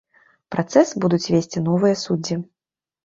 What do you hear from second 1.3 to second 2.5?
весці новыя суддзі.